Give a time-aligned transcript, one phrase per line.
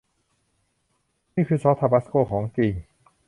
[1.35, 2.71] นี่คือซอสทาบาสโก้ของจริง